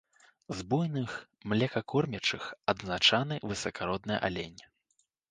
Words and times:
З 0.59 0.63
буйных 0.69 1.11
млекакормячых 1.51 2.47
адзначаны 2.73 3.37
высакародны 3.51 4.17
алень. 4.31 4.57